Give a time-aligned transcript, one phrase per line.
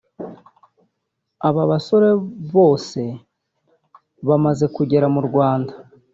[1.47, 2.09] Aba basore
[2.55, 3.01] bose
[4.27, 5.73] bamaze kugera mu Rwanda